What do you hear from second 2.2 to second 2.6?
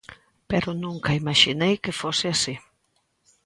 así.